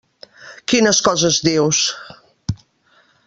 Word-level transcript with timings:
Quines 0.71 1.01
coses 1.09 1.37
dius! 1.49 1.83